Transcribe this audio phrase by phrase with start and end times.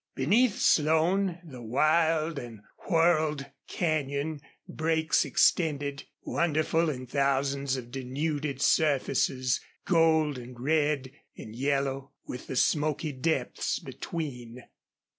[0.15, 9.61] Beneath Slone the wild and whorled canyon breaks extended, wonderful in thousands of denuded surfaces,
[9.85, 14.63] gold and red and yellow, with the smoky depths between.